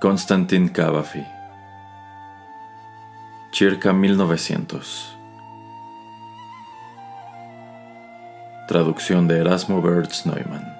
Konstantin 0.00 0.68
Cavafi. 0.68 1.26
Circa 3.50 3.92
1900. 3.92 5.16
Traducción 8.68 9.26
de 9.26 9.38
Erasmo 9.40 9.82
Bertz 9.82 10.24
Neumann. 10.24 10.72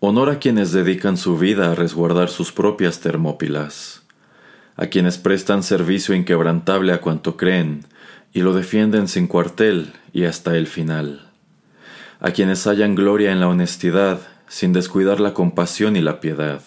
Honor 0.00 0.28
a 0.28 0.38
quienes 0.38 0.72
dedican 0.72 1.16
su 1.16 1.38
vida 1.38 1.72
a 1.72 1.74
resguardar 1.74 2.28
sus 2.28 2.52
propias 2.52 3.00
termópilas, 3.00 4.02
a 4.76 4.88
quienes 4.88 5.16
prestan 5.16 5.62
servicio 5.62 6.14
inquebrantable 6.14 6.92
a 6.92 7.00
cuanto 7.00 7.38
creen 7.38 7.86
y 8.34 8.42
lo 8.42 8.52
defienden 8.52 9.08
sin 9.08 9.28
cuartel 9.28 9.94
y 10.12 10.24
hasta 10.24 10.58
el 10.58 10.66
final, 10.66 11.30
a 12.24 12.30
quienes 12.30 12.66
hallan 12.66 12.94
gloria 12.94 13.32
en 13.32 13.40
la 13.40 13.48
honestidad 13.48 14.18
sin 14.48 14.72
descuidar 14.72 15.20
la 15.20 15.34
compasión 15.34 15.94
y 15.94 16.00
la 16.00 16.20
piedad, 16.20 16.62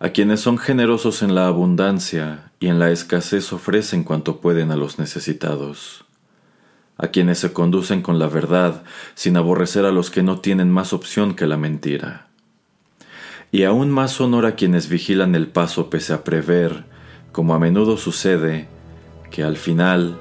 a 0.00 0.08
quienes 0.08 0.40
son 0.40 0.56
generosos 0.56 1.20
en 1.20 1.34
la 1.34 1.46
abundancia 1.46 2.52
y 2.58 2.68
en 2.68 2.78
la 2.78 2.90
escasez 2.90 3.52
ofrecen 3.52 4.02
cuanto 4.02 4.40
pueden 4.40 4.70
a 4.70 4.76
los 4.76 4.98
necesitados, 4.98 6.06
a 6.96 7.08
quienes 7.08 7.38
se 7.38 7.52
conducen 7.52 8.00
con 8.00 8.18
la 8.18 8.28
verdad 8.28 8.82
sin 9.14 9.36
aborrecer 9.36 9.84
a 9.84 9.92
los 9.92 10.08
que 10.10 10.22
no 10.22 10.40
tienen 10.40 10.70
más 10.70 10.94
opción 10.94 11.34
que 11.34 11.46
la 11.46 11.58
mentira. 11.58 12.28
Y 13.52 13.64
aún 13.64 13.90
más 13.90 14.18
honor 14.22 14.46
a 14.46 14.54
quienes 14.54 14.88
vigilan 14.88 15.34
el 15.34 15.48
paso 15.48 15.90
pese 15.90 16.14
a 16.14 16.24
prever, 16.24 16.86
como 17.30 17.54
a 17.54 17.58
menudo 17.58 17.98
sucede, 17.98 18.68
que 19.30 19.42
al 19.42 19.58
final 19.58 20.16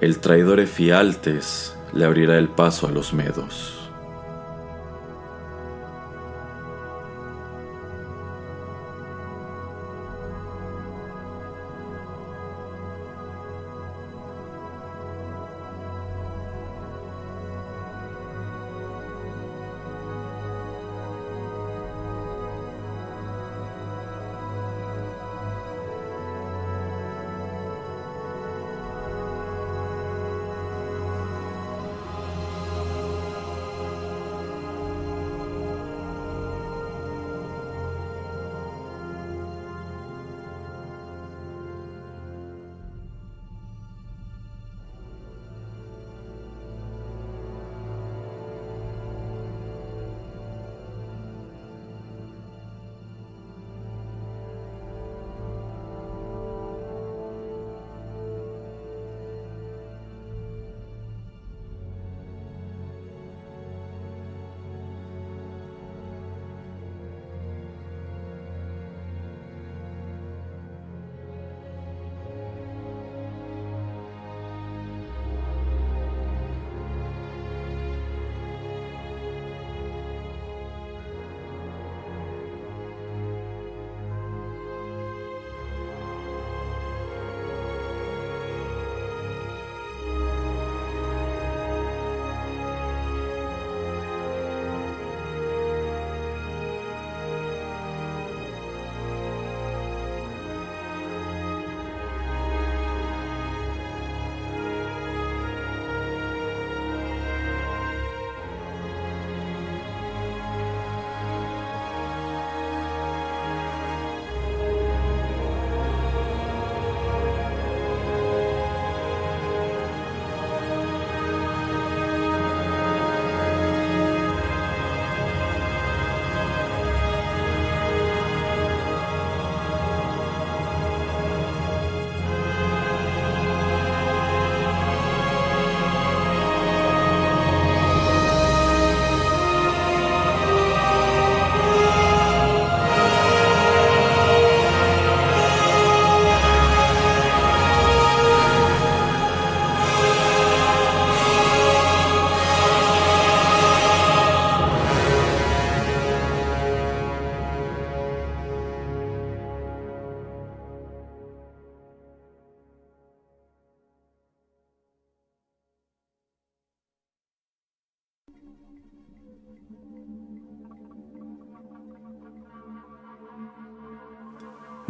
el 0.00 0.18
traidor 0.18 0.58
Efialtes 0.58 1.76
le 1.94 2.04
abrirá 2.04 2.36
el 2.36 2.48
paso 2.48 2.88
a 2.88 2.90
los 2.90 3.12
medos. 3.12 3.75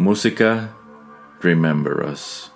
Música 0.07 0.71
Remember 1.41 2.07
Us. 2.09 2.53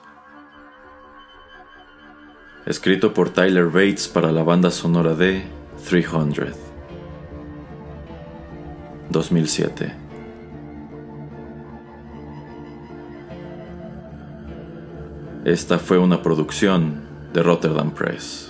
Escrito 2.64 3.12
por 3.12 3.30
Tyler 3.30 3.66
Bates 3.66 4.06
para 4.06 4.30
la 4.30 4.44
banda 4.44 4.70
sonora 4.70 5.16
de 5.16 5.42
300. 5.84 6.54
2007. 9.08 9.96
Esta 15.44 15.80
fue 15.80 15.98
una 15.98 16.22
producción 16.22 17.02
de 17.32 17.42
Rotterdam 17.42 17.90
Press. 17.90 18.49